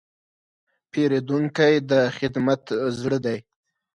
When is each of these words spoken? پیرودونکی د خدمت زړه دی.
پیرودونکی 0.91 1.73
د 1.89 1.91
خدمت 2.17 2.61
زړه 2.99 3.17
دی. 3.25 3.37